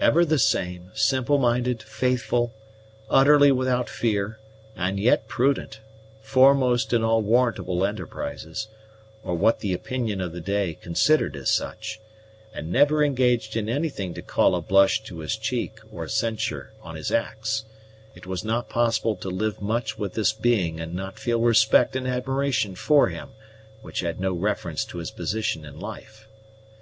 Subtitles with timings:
[0.00, 2.54] Ever the same, simple minded, faithful,
[3.10, 4.38] utterly without fear,
[4.74, 5.80] and yet prudent,
[6.22, 8.68] foremost in all warrantable enterprises,
[9.22, 12.00] or what the opinion of the day considered as such,
[12.54, 16.94] and never engaged in anything to call a blush to his cheek or censure on
[16.94, 17.66] his acts,
[18.14, 22.08] it was not possible to live much with this being and not feel respect and
[22.08, 23.28] admiration for him
[23.82, 26.26] which had no reference to his position in life.